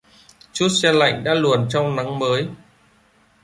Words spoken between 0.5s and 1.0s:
Chút se